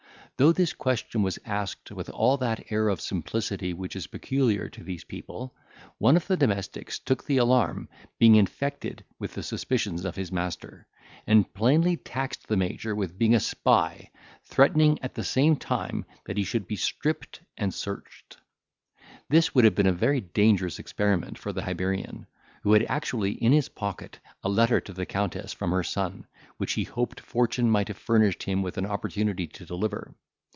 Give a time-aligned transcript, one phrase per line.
[0.37, 4.83] Though this question was asked with all that air of simplicity which is peculiar to
[4.83, 5.53] these people,
[5.99, 10.87] one of the domestics took the alarm, being infected with the suspicions of his master,
[11.27, 14.09] and plainly taxed the Major with being a spy,
[14.43, 18.37] threatening at the same time that he should be stripped and searched.
[19.29, 22.25] This would have been a very dangerous experiment for the Hibernian,
[22.63, 26.25] who had actually in his pocket a letter to the Countess from her son,
[26.57, 30.15] which he hoped fortune might have furnished him with an opportunity to deliver.